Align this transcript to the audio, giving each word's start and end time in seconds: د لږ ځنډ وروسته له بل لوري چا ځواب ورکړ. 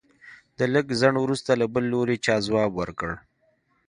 د 0.57 0.59
لږ 0.73 0.87
ځنډ 0.99 1.15
وروسته 1.21 1.51
له 1.61 1.65
بل 1.73 1.83
لوري 1.93 2.17
چا 2.25 2.35
ځواب 2.47 2.71
ورکړ. 2.75 3.11